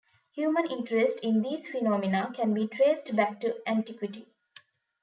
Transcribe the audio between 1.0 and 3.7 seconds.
in these phenomena can be traced back to